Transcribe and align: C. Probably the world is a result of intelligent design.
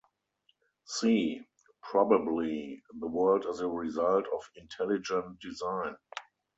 C. 0.83 1.43
Probably 1.83 2.81
the 2.99 3.05
world 3.05 3.45
is 3.45 3.59
a 3.59 3.67
result 3.67 4.25
of 4.33 4.49
intelligent 4.55 5.39
design. 5.39 5.95